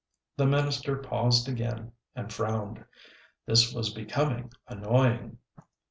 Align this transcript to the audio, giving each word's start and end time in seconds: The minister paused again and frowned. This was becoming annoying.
The 0.35 0.47
minister 0.47 0.97
paused 0.97 1.47
again 1.47 1.91
and 2.15 2.33
frowned. 2.33 2.83
This 3.45 3.71
was 3.71 3.93
becoming 3.93 4.51
annoying. 4.67 5.37